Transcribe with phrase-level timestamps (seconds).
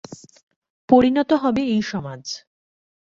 [0.89, 2.23] পরিণত হবে এই সমাজ।